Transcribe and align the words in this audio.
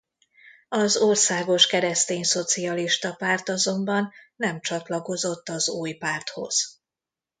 Az 0.69 0.97
Országos 0.97 1.67
Keresztényszocialista 1.67 3.13
Párt 3.13 3.49
azonban 3.49 4.11
nem 4.35 4.59
csatlakozott 4.61 5.49
az 5.49 5.69
új 5.69 5.93
párthoz. 5.93 6.81